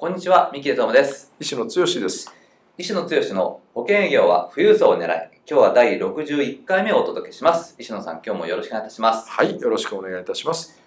[0.00, 1.32] こんにちは三木江です。
[1.40, 2.32] 石野剛です。
[2.78, 7.74] 石野剛の保険営業は富裕層を狙い今日は第61回目をお届けします。
[7.80, 9.28] 石野さん今日もよろしくお願いいたします。
[9.28, 10.80] はいよろしくお願いいたします、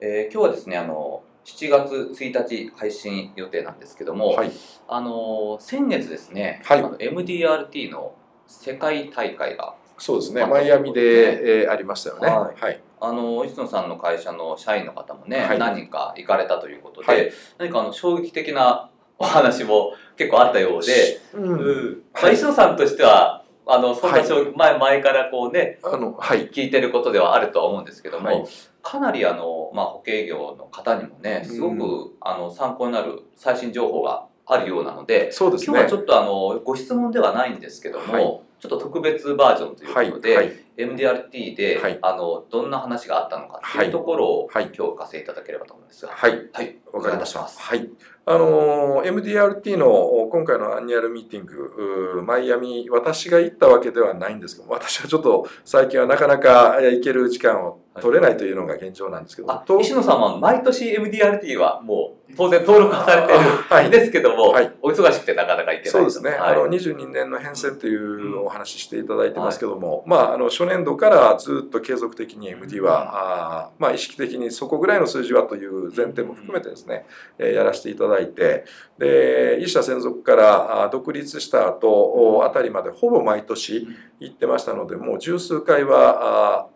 [0.00, 4.50] えー、今日はですねあの7月1日配信予定なんですけども、はい、
[4.88, 8.14] あの先月ですね、はい、あの MDRT の
[8.46, 10.46] 世界大会がそうですね。
[10.46, 12.28] マイアミで、えー、ありましたよね。
[12.28, 21.42] はい、はい、あの石野さんの会社の社員の方もね、はい、何人か行かれたということで、はい、何かあの衝撃的なお話も結構あったようで、うん。
[21.42, 22.02] うん。
[22.14, 28.48] まあ、石野さんとしてはあのそんな衝撃、前前からこうねあの、はい、聞いてることではあるとは思うんですけども、
[28.82, 38.22] かなりあの、まあ、保険業の方にもねすごく、うん、あの参考になる最新情報があるようなのでそうです、ね、今日はちょっとあのご質問ではないんですけども、はい、
[38.60, 40.46] ちょっと特別バージョンということで、はい。
[40.46, 46.12] はい、MDRT で、はい、あのどんな話があったのかというところを、はい、今日お聞かせいただければと思うんですが。
[46.12, 47.40] はい、はい、わかりました。
[47.40, 47.90] はい。
[48.26, 63.88] あの MDRT の今回のアニュアルミーティングマイアミ私が行ったわけではないんですけど私はちょっと最近はなかなか行ける時間を取れないというのが現状なんですけど、はい、石野さんは毎年 MDRT はもう当然登録されてる。
[63.88, 77.06] んですけども、はい、お忙しくてなかなか行けないそうですね、はい、あの22年の変遷というお話していただいてますけども、まああの初年度からずっと継続的に MD は、あまあ意識的にそこぐらいの数字はという前提も含めてですね、
[77.38, 78.64] えやらせていただいて
[78.98, 83.86] で一社専属から独立した後あたりまでほぼ毎年
[84.20, 86.68] 行ってましたのでもう十数回は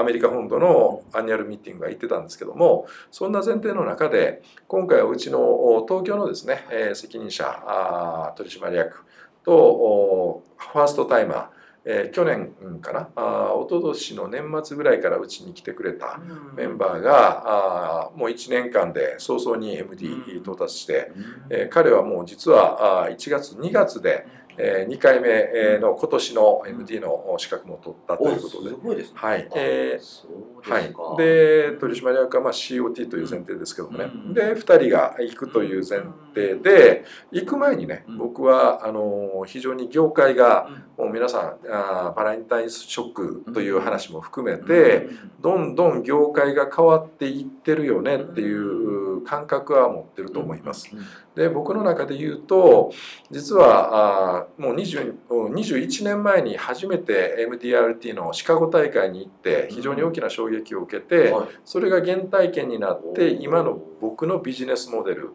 [0.00, 9.04] アメリカ本土のアニュアルミーティングが行ってたんですけどもそんな前提の中で今回はうちの東京のですね責任者取締役
[9.44, 16.20] とファーストタイマーえー、去年かなあ一昨年の年末ぐらいからうちに来てくれた
[16.54, 20.08] メンバーが、あもう1年間で早々に MD
[20.42, 21.10] 到達して、
[21.48, 24.26] えー、彼はもう実はあ1月2月で
[24.62, 28.68] えー、2回目の今年の MD の資格も取ったということで。
[28.70, 29.12] すごいですね。
[29.14, 29.48] はい。
[29.56, 31.16] えー、はい。
[31.16, 34.10] で、取締役はまあ COT という前提ですけどもね。
[34.12, 36.02] うん、で、2人が行くという前
[36.34, 40.68] 提で、行く前にね、僕は、あの、非常に業界が、
[40.98, 45.08] もう皆さんあ、バランタインショックという話も含めて、
[45.40, 50.90] どんどん業界が変わっていってるよねっていう感覚は持ってると思います。
[51.34, 52.92] で、僕の中で言うと、
[53.30, 61.34] 実は、あもう20 21年前に初めて MDRT のシカゴ大会に行って非常に大きな衝撃を受けて
[61.64, 65.30] それが原体験になって今の僕のビジネスモデル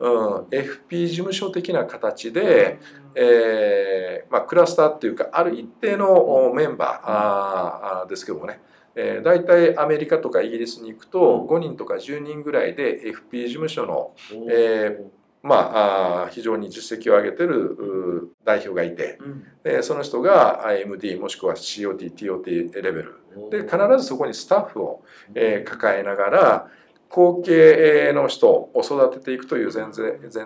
[0.00, 2.80] うん、FP 事務所的な形で、
[3.14, 8.60] えーまあ、クラスターっていうかある一定のメンバーあですけどもね。
[8.96, 14.12] えー、大体アメリカとかイギリスに行くと5人とか10人ぐらいで FP 事務所の、
[14.48, 15.04] えー、
[15.44, 19.18] まあ、非常に実績を上げてる代表がいて、
[19.62, 23.20] うん、その人が IMD もしくは COT、TOT レベル。
[23.50, 26.68] で必ずそこにスタッフを、えー、抱えながら
[27.10, 29.92] 後継の人を育てていくという前前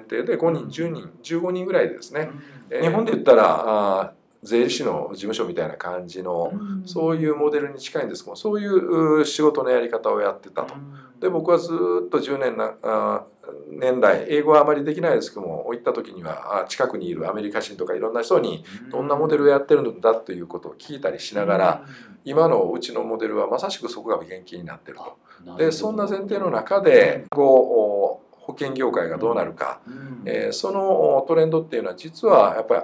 [0.00, 2.30] 提で5人10人15人ぐらいでですね、
[2.70, 10.74] うん、日本で言ったら税理士の事務所みたいな感じの、うん、そういうモデルに近いんですけどそういう仕事のやり方をやってたと。
[11.20, 11.68] で僕はず
[12.06, 13.24] っと10年なあ
[13.70, 21.84] 年代英語はあまりできないですけども行った時には近くにいるアメリカ人とかいろんな人にどんなモデルをやってるんだということを聞いたりしながら
[22.24, 25.56] 今のうちのモデルはまさしくそこが元気になってると。
[25.56, 29.80] でそんな前提の中でこう保険業界がどうなるか、
[30.24, 32.80] えー、そのトレンドっていうのは実はやっぱり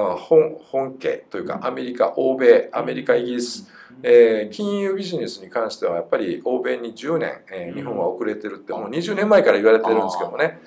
[0.00, 3.70] 本本家というかアメリカ欧米アメリカイギリス。
[4.02, 10.58] えー、金融ビジネスに関してはやっぱり欧米に10年、えー、日本は遅れてるってもう20年前から言われてるんですけどもね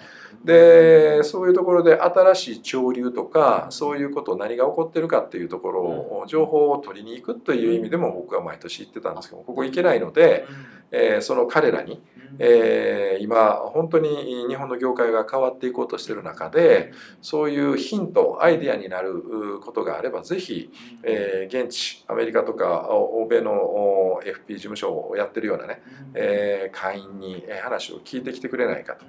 [0.43, 10.45] でそういうところで新しい潮流とかそういうこと何が起こってるかっていうところを情報を取りに行くという意味でも僕は毎年行ってたんですけどここ行けないので、
[10.91, 12.01] えー、その彼らに、
[12.39, 16.91] えー、今本当に日本の業界が変わっていこうとしてる中で
[17.21, 20.71] そういうヒントアイデアになることがあればぜひ、
[21.03, 25.81] えー、現地アメリカとか欧米の FP 事務所をやってるようなね、
[26.13, 29.05] えー、会員に話を聞いてきてくれないかと。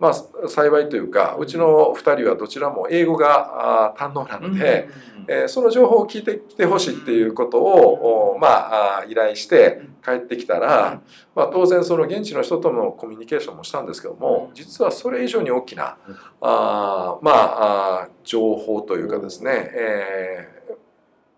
[0.00, 4.88] まあ幸いというかうちの2人はどちらも英語が堪能なので、
[5.28, 11.02] えー、その情報を聞いてきてほしいっていうことを、まあ依頼して帰ってきたら、
[11.34, 15.98] まあ、当然その現地の人とのコミュニケーションもしたんですけども実はそれ以上に大きな
[16.40, 20.60] あまあ情報というかですね、えー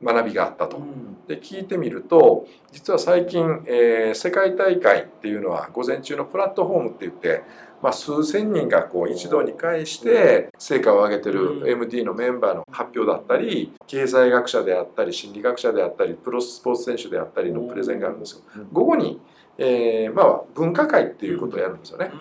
[0.02, 0.80] 学びがあったと。
[1.28, 7.42] で聞いてみると実は最近、えー、世界大会っていうのは午前中のプラットフォームって言って、
[7.82, 18.42] まあ、数千人がこう一堂に会して成果を上げてる MD のメンバーの発表だったり経済学者であったり心理学者であったりプロスポーツ選手であったりのプレゼンがあるんですよ。
[18.72, 19.20] 午後に、
[19.58, 22.12] えーまあ、文化会っていうことをやるんですよね。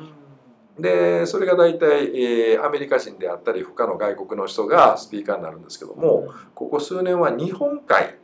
[0.80, 8.16] でそれが大体、えー、アメリカ人であったり他の外国の人がスピーカーになるんですけどもここ数年は日本海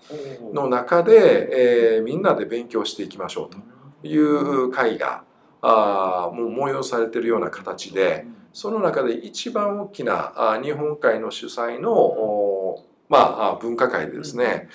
[0.54, 5.24] の中で、えー、みんなで勉強していきましょうという会が
[5.62, 14.68] あもう催されているような形でその中で一番大きなあ日本海の主催のまあ、文化会でですね、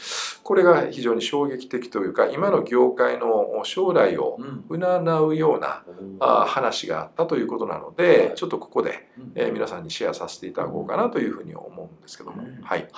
[0.42, 4.38] これが非常に衝撃的というか今の業界の将来を
[4.70, 5.84] 占うような、
[6.18, 12.88] あ話があったということなのでちょっとここで、えー、皆さんにシェアさせていただこうかなというふうに思うんですけども、はい、はい、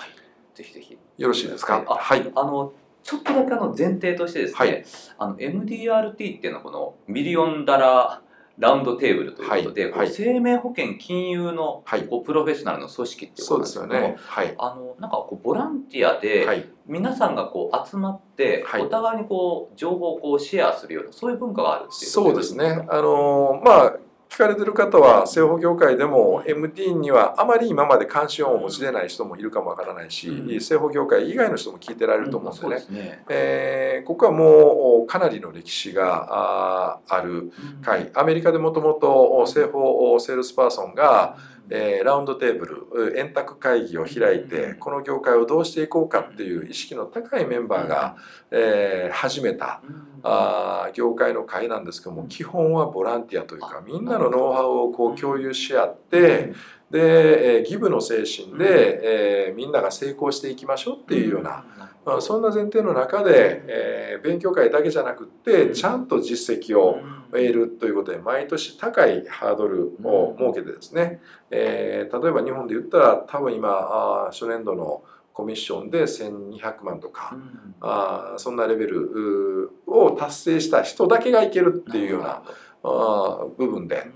[0.55, 0.97] ぜひぜひ。
[1.19, 1.85] よろしいですか？
[1.85, 2.73] はい、あの
[3.05, 4.85] ちょっとだけあの前提としてですね、はい、
[5.19, 8.25] あの MDRT っていうのはこのミリオンダラー
[8.57, 14.17] ラウンドテーブルということで、はい、生命保険金融の、はい、こうプロフェッショナルの組織っていうことなんですけども、ね。
[14.19, 22.87] はい、あのなんかこうボランティアで皆さんがこう集まって、お互いにこう情報をこうシェアするようなそういう文化があるっていうそうですね。
[22.89, 23.97] あのまあ
[24.35, 32.85] 聞かれてる方は生保業界でも MD にはあまり今まで関心をお持ちでない人もいるかもわからないし、うん、生保業界以外の人も聞いてられると思うんでね。
[32.91, 33.25] うん、ね。
[33.29, 41.37] えー、ここはもうかなりの歴史がある会、アメリカでもともと生保セールスパーソンが、
[41.71, 48.17] えー、ラウンドテーブル円卓会議を開いてこの業界をどうしていこうかっていう意識の高いメンバーが、
[48.51, 49.81] えー、始めた
[50.23, 56.53] あ業界の会なんですけども基本はボランティアというかみんなのノウハウをこう共有し合って
[56.91, 61.65] で、えー、ギブの精神で、えー、みんなが成功していきましょうっていうような、
[62.05, 71.21] まあ、そんな前提の中で、えー、勉強会だけじゃなくってちゃんと実績を得るということで毎年高いハードルを設けてですね、
[71.51, 75.03] えー、例えば日本で言ったら多分今あ初年度の
[75.33, 82.43] コミッションで1200万とか、うん、あそんなレベルを達成した人だけがいけるっていうような
[82.85, 84.07] あ部分で。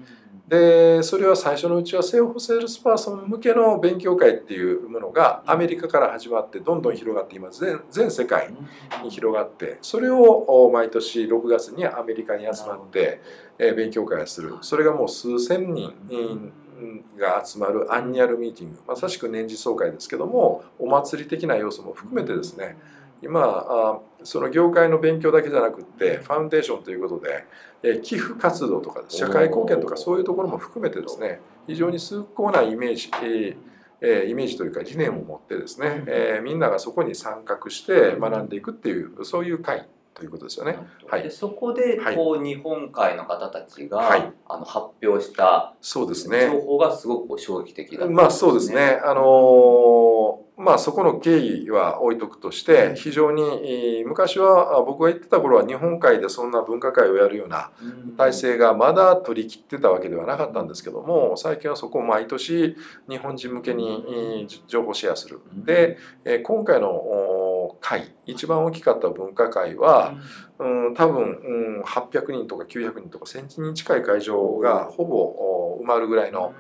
[0.49, 8.55] でそれは最初のうちは生保セールスパーソン向けの勉強会っていうものがアメリカから始まってどんどん広がって今全全世界
[9.05, 13.21] に広がってそれを毎年6月にアメリカに集まって
[13.59, 14.55] 勉強会をする。
[14.63, 15.93] それがもう数千人
[17.19, 18.79] が集まるアンニュアルミーティング。
[18.89, 22.79] まさしく年次総会ですけどもお祭り的な要素も含めてですね
[23.23, 27.45] 今あその業界の勉強だけじゃなくってファウンデーションということで、
[27.83, 33.11] え寄付活動とか社会貢献とかそういうところも含めてですね非常に崇高なイメージ、
[34.01, 39.87] えー、イメージというか理念を持ってですね、えー、みんながそこに参画して学んでいくっていうそういう会
[40.19, 40.77] ということですよね。
[41.07, 46.51] はい、でそこでこう、日本海の方たちが、はい、あの発表したそうですね。
[46.53, 49.01] 情報がすごく衝撃的だった、ね、まあそうですね。
[49.05, 57.71] あのーまあそこの経緯は置いとくとして非常に昔は僕が言ってた頃は日本海でそんな文化会をやるような
[58.17, 62.77] 体制がまだ取り切ってたわけではなかったんですけども最近はそこを毎年
[63.09, 65.41] 日本人向けに情報シェアする。
[65.65, 65.97] で
[66.43, 66.91] 今回の
[67.81, 68.13] 会。
[68.27, 70.15] 一番大きかった文化会は、
[70.59, 76.55] うん、多分、うん、800人とか900人とか1000人近い会場がほぼ埋まるぐらいの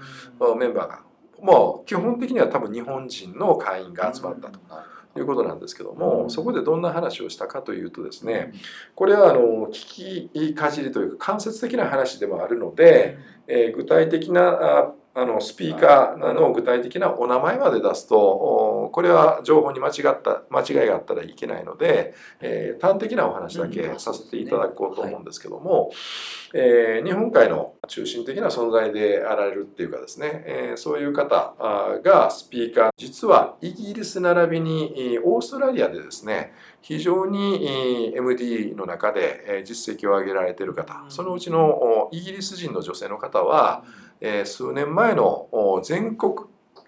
[0.59, 1.03] メンバーが
[1.41, 4.59] もう基本的には多分日本人の会員が集まったと。
[5.17, 8.53] いうことなんですけどもそこでどんな話をしたかというとですね
[8.95, 25.91] これはあの聞きかじりというか間接的な話でもあるので、えー、具体的なあのスピーカーの具体的なお名前まで出すとこれは情報に間違った間違いがあったらいけないので、えー、端的なお話だけさせていただこうと思うんですけども、
[26.55, 31.57] えー、日本海の中心的な存在であられるっていうかですね、えー、そういう方
[32.05, 41.05] がスピーカー実はイギリス並びにオーストラリアでですね非常に MD の中で実績を上げられている方。
[41.09, 43.83] そのうちのイギリス人の女性の方は、
[44.45, 45.49] 数年前の
[45.85, 46.35] 全国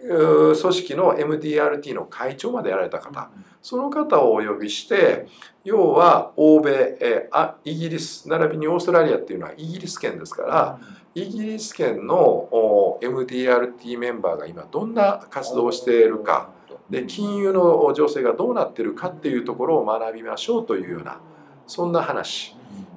[0.00, 3.30] 組織の MDRT の会長までやられた方。
[3.62, 5.26] その方をお呼びして
[5.64, 10.78] 要は欧米えあイギリス並びにオーストラリアっていうのはイギリス圏ですから
[11.14, 16.50] イギリス圏の MDRT メンバーが今どんな活動をしているか。
[16.88, 21.20] で金融の情勢がどうなっているかっていうところを学びましょうというような
[21.66, 22.56] そんな話。
[22.56, 22.89] えー、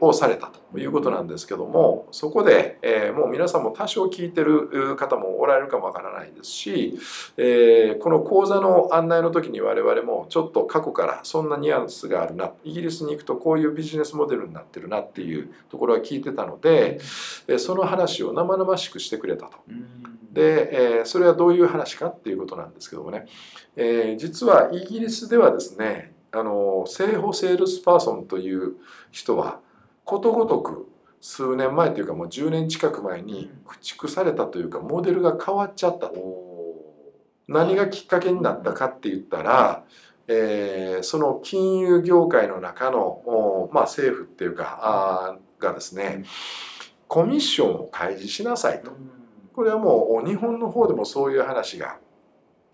[0.00, 6.98] をされたということなんですけどもそこで、えー、もう皆さんも多少聞いてる方もおられるかもわからないですし、
[7.36, 17.00] えー、この講座の案内の時に我々もちょっと過去からそんなニュアンスがあるなイギリスに行くとこういうビジネスモデルになってるなっていうところは聞いてたので、
[17.46, 19.58] えその話を生々しくしてくれたと。
[20.32, 23.26] で、えそれはどういう話かっていうことなんですけどもね、
[23.76, 28.76] え実はイギリスではですねあの生保セールスパーソンという
[29.10, 29.60] 人は
[30.04, 30.88] ことごとく
[31.20, 36.48] 数年前というかもう10年近く前に駆逐されたというかモデルが変わっちゃったと。
[37.48, 39.84] 何がきっかけになったかって言ったら、
[40.28, 46.24] えー、その金融業界の中の、まあ、政府っていうかあがですね
[47.08, 48.92] コミッションを開示しなさいと。
[49.54, 51.98] これはもう日本の方でもそういう話が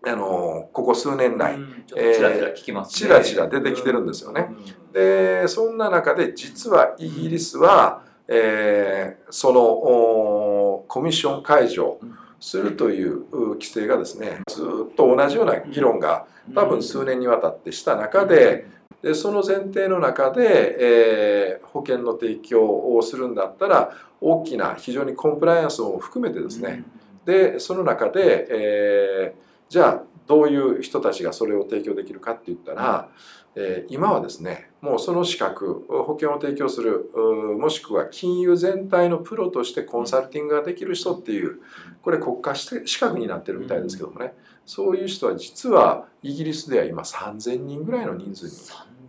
[0.07, 4.49] あのここ数年来、ちらちら聞きます、ね、ちらちら出てきてるんですよね。
[4.93, 11.99] でそんな中で実はイギリスは、えー、そのコミッション解除
[12.39, 18.67] するという規制がですねずっと同じような議論が多分数年にわたってした中で
[19.03, 26.85] でその前提の中で、えー、保険の提供をするんだったら大きな非常にコンプライアンスも含めてですね。
[27.27, 33.09] でその中で、えーじゃあどういう人たちがそれを提供できるかって言ったら、
[33.57, 37.11] えー、今はですねもうその資格保険を提供する
[37.59, 41.59] もしくは金融全体のプロとしてコンサルティングができる人っていう
[42.02, 44.35] これ国家資格になってるみたいですけどもね。
[44.64, 48.47] そういう人は実はイギリスでは今3,000人ぐらいの人数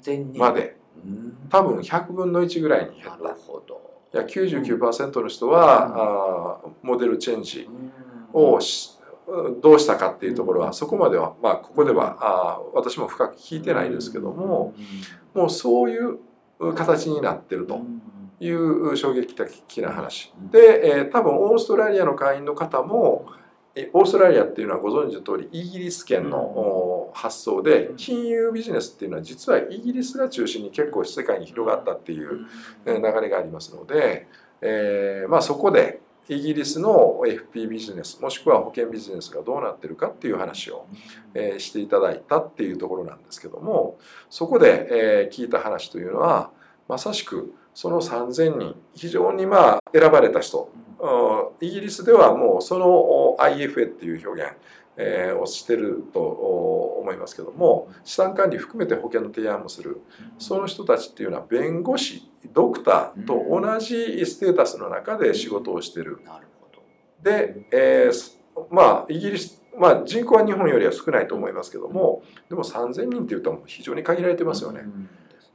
[0.10, 0.78] にまで
[1.52, 3.36] 多分100分の1ぐらいに減った。
[4.16, 7.70] いや99%の人は、あモデルチェンジ
[8.34, 8.95] をし
[9.62, 14.74] どうしたかっていうところはそこまではまあここではあ私も深く聞いてないですけども
[15.34, 16.20] もうそういう
[16.76, 17.82] 形になってると
[18.40, 20.34] いう衝撃的な話。
[20.52, 23.26] で、えー、多分オーストラリアの会員の方も
[23.94, 32.46] オーストラリアっていうのはご存知の通りイギリス圏の発想で金融ビジネスっていうのは実はイギリスが中心に結構世界に広がったっていう
[32.86, 34.28] 流れがありますので、
[34.62, 40.88] えー、まあそこでイギリスの FP ビジネスもしくは保険ビジネスがどうなってるかっていう話を、
[41.34, 46.52] えしていただいたっていうところなんですけどもそこで、え聞いた話というのは
[46.88, 50.72] まさしくその3,000人非常にまあ選ばれた人。
[51.62, 54.54] イギリスではもうその IFA っていう表現
[54.98, 60.02] えー、をしてると思いますけども資産管理含めて保険の提案もする。
[60.40, 66.20] その人たちっていうのは弁護士ドクターと同じステータスの中で仕事をしてる。
[67.22, 68.36] で、えー、
[68.72, 74.84] まあイギリスまあ人口は日本よりは少ないと思いますけどもでも3,000人っていうと非常に限られてますよね。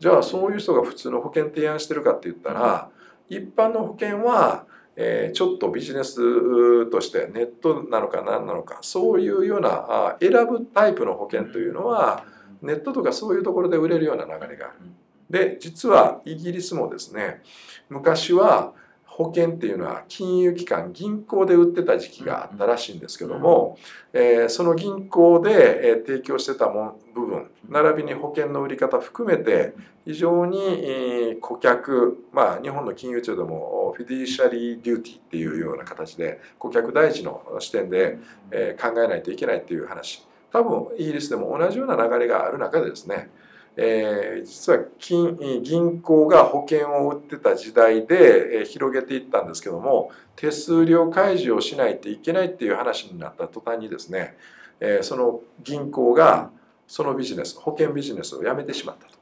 [0.01, 2.89] じゃあそういう人が普通の保険提案してるかって言ったら
[3.29, 4.67] 一般の保険は
[5.03, 12.25] えー、ちょっとビジネスとしてネットなのか何なのかそういうような選ぶタイプの保険というのは
[12.61, 14.91] ネットとかそういうところで売れるような流れがある。
[15.31, 17.41] で実はイギリスもですね
[17.89, 18.75] 昔は
[19.21, 23.77] 保険っていうのは金融機関銀行で売ってた時期があったらしいんですけども、
[24.15, 29.75] えー、その銀行で、えー、提供してたも部分並びに保険の売り方含めて
[30.07, 38.17] 非常に、えー、顧客まあ日本の金融庁でもフィディシャリーデューティーっていうような形で顧客第一の視点で、
[38.51, 40.27] えー、考えないといけないっていう話。
[40.51, 43.31] 多分イギリスでも同じような流れがある中でですね
[43.77, 54.37] えー、実は金銀行が保険を売ってた時代で、えー、広げていったんですけども手数料開示をしないといけないっていう話になった途端にですね、
[54.81, 56.51] えー、その銀行が
[56.87, 59.21] そのビジネス保険ビジネスをやめてしまったと。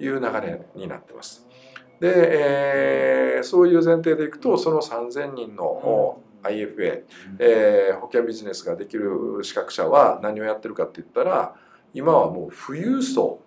[0.00, 1.46] いう流れになってます。
[2.00, 7.02] で、えー、そういう前提でいくとその3,000人の IFA、
[7.38, 11.54] えー、保険ビジネスができる資格者は何をやってるかって言ったら
[11.92, 13.40] 今はもう富裕層。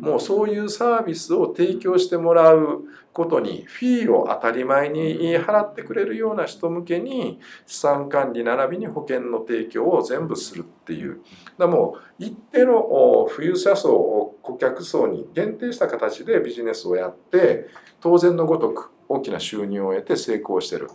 [0.00, 11.20] もうそういうサービスを提供してもらうことにフィーを当たり前に払ってくれるような人向けに資産管理並びに保険の提供を全部するっていう。
[11.56, 17.68] だもう一定の富裕者層顧客層に限定した形でビジネスをやって
[18.00, 20.90] 当然のごとく大きな収入を得て成功してる。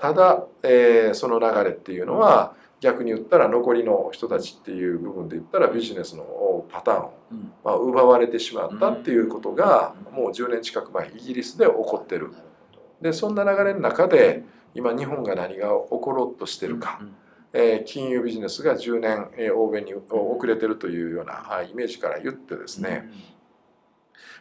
[0.00, 7.12] ただ、えー、その流れっていうのは逆に言ったら残りの人たちっていう部分で言ったらビジネスのパターンを、
[7.64, 12.32] まあ、奪われてしまったっていうことがもう10年近く前イギリスで起こってる。
[13.00, 14.44] でそんな流れの中で
[14.74, 17.00] 今日本が何が起ころうとしてるか、
[17.52, 23.10] えー、金融ビジネスが10年、えー、欧米に遅れてるというようなイメージから言ってですね、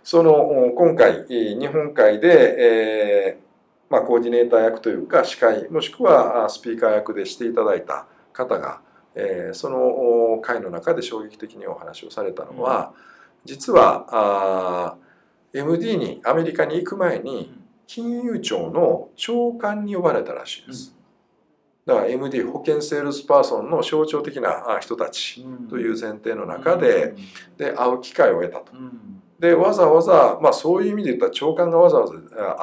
[0.03, 3.48] その今回日本海で、えー
[3.89, 8.82] まあ、コーディネーター役というか司会もしくはスピーカー役でしていただいた方が、
[9.15, 12.94] えー、その会の中で衝撃的にお話をされたのは、
[13.44, 14.96] 実はあ
[15.53, 17.51] MD にアメリカに行く前に
[17.88, 20.96] 金融庁の長官に呼ばれたらしいです。
[21.86, 27.15] だから MD 保険セールスパーソンの象徴的な人たちという前提の中で
[27.58, 28.74] で会う機会を得たと。
[29.39, 32.13] でわざわざ、まあ、そういう意味で言ったら長官がわざわざ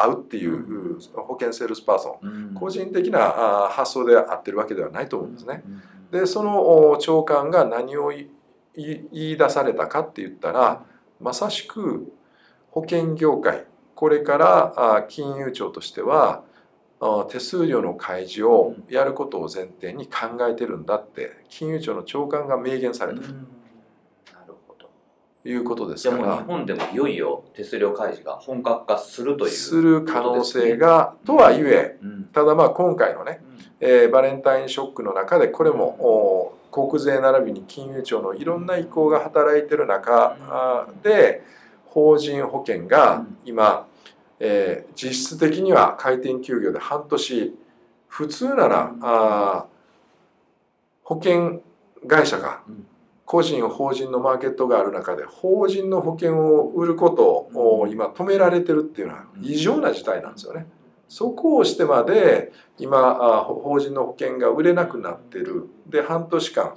[0.02, 5.62] 会うっていう保険セールスパーソン、個人的な発想で会ってるわけではないと思うんですね。
[6.10, 8.28] でその長官が何を言
[9.12, 10.84] い出されたかって言ったら
[11.20, 12.12] まさしく
[12.70, 16.42] 保険業界これから金融庁としては
[17.28, 23.20] 手数料の開示をやることを前提に考えてるんだって金融庁の長官が明言された。
[23.20, 23.28] と。
[25.44, 26.38] いうことですから。
[26.38, 33.40] 日本でもいよいよ手数料開示が本格化するという、ね、する可能性がとはいえ、うん、ただまあ今回のね、
[33.80, 41.42] うん、えー、バレンタインショックの中でこれも国税並びに金融庁のいろんな意向が働いてる中で
[41.86, 43.86] 法人保険が今、
[44.40, 47.54] えー、実質的には回転休業で半年
[48.08, 49.66] 普通ならあ
[51.04, 51.62] 保険
[52.08, 52.62] 会社が
[53.26, 60.66] 個人法人のマーケットがある中で法人の保険を売ることを今止められてるっていうのは異常な事態なんですよね。
[61.08, 65.68] そこをしてまで今法人の保険が売れなくなってる。
[65.86, 66.74] で半年間、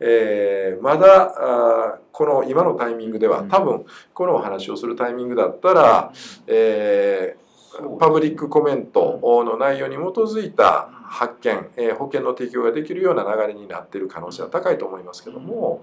[0.00, 6.12] えー、まだこの今のタイミングでは多分このお話をするタイミングだったら、
[6.46, 15.82] えー、パブリックコメントの内容に基づいた発見、えー、保険の適用ができるような流れになっている可能性は高いと思いますけども、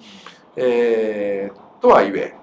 [0.55, 2.35] えー、とはいえ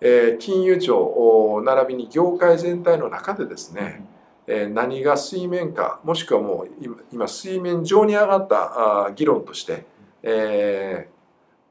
[0.00, 4.04] えー、金融庁並びに業界全体の中でですね、
[4.46, 6.68] えー、何が水面下もしくはもう
[7.12, 9.86] 今水面上に上がったあ議論として、
[10.22, 11.14] えー、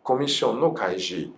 [0.04, 1.32] コミッションの開示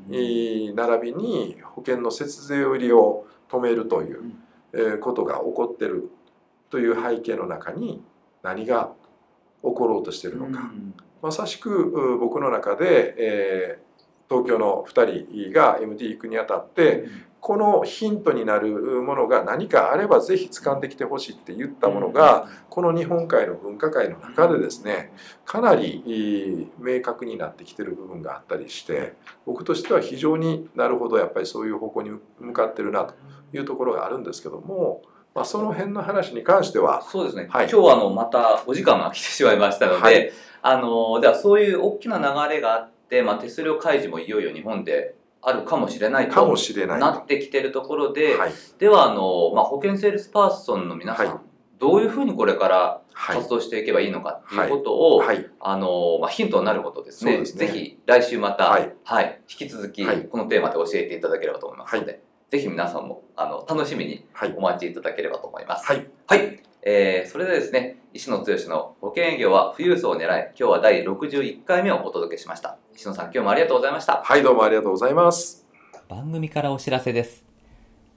[0.73, 4.31] 並びに保険の節税売りを止めるという、
[4.73, 6.09] えー、ことが起こってる
[6.69, 8.01] という背景の中に
[8.45, 8.91] 何が
[9.63, 10.71] 起ころうとしているのか、
[11.21, 17.05] まさしく僕の中で、えー、東京の2人が MD 行くにあたって、
[17.41, 18.71] このヒントになる
[19.03, 25.11] ものが何かあればぜひ掴んできてほしいって言ったものがこの日本海の分科会の中でですね
[25.45, 29.13] かなり明確になってきてる部分があったりして
[29.45, 33.13] 僕としては非常になるほどやっぱりそういう方向に向かってるなと
[33.53, 35.03] いうところがあるんですけども。
[35.35, 46.57] まあ、その辺の話に関してはそうですね、はい、今日はあのまたお時間が来てしまいましたので、はい、あのではそういう大きな流れがあって、まあ、手数料開示もいよいよ日本であるかもしれないと
[46.97, 51.41] なってきてるところで、はい、ではあの、まあ、保険セールスパーソンの皆さん、
[51.77, 57.45] どういうふうにこれから活動していけばいいのかっていうことを、はい、あの、まあ、ヒントになることですね。
[57.45, 57.67] すね。
[57.67, 64.25] ぜひ来週また、はい、はい、引き続きこのテーマで教えていただければと思いますので、ぜひ皆さんもあの楽しみに
[64.57, 65.85] お待ちいただければと思います。
[65.85, 66.07] はい。
[66.27, 66.59] はい。
[66.87, 72.77] えー、それではですね、石野剛の保険営業は富裕層を狙い、今日は第61回目をお届けしました。
[72.95, 74.21] 石野さん、今日もありがとうございました。
[74.23, 75.65] はい、どうもありがとうございます。
[76.07, 77.43] 番組からお知らせです。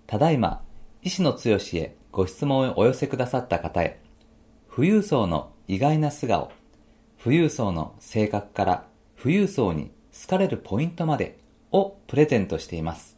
[0.06, 0.62] ただいま、
[1.02, 4.00] 石野剛へご質問をお寄せくださった方へ、
[4.74, 6.50] 富裕層の意外な素顔、
[7.22, 8.84] 富裕層の性格から
[9.20, 11.38] 富裕層に好かれるポイントまで
[11.72, 13.17] をプレゼントしています。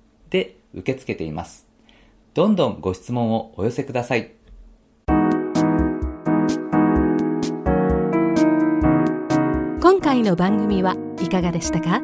[0.31, 1.67] で受け付けています。
[2.33, 4.31] どんどんご質問をお寄せください。
[9.79, 12.01] 今回の番組はいかがでしたか？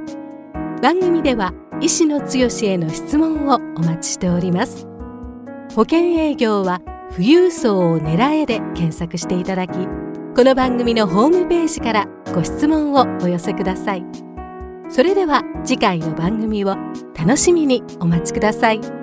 [0.82, 4.86] 番組では医師の強への質問をお待ちしております
[5.76, 14.27] 保険営業は富裕層を狙えで検索していただきこの番組のホームページからご質問をお寄せください
[14.90, 16.76] それでは次回の番組を
[17.18, 18.97] 楽しみにお待ちください。